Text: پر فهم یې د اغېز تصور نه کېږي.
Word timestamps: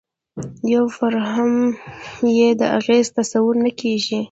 پر 0.95 1.13
فهم 1.27 1.51
یې 2.37 2.49
د 2.59 2.61
اغېز 2.79 3.07
تصور 3.17 3.53
نه 3.65 3.71
کېږي. 3.79 4.19